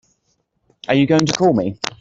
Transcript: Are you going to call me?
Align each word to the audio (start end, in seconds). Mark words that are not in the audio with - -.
Are 0.87 0.95
you 0.95 1.05
going 1.05 1.27
to 1.27 1.33
call 1.33 1.53
me? 1.53 1.79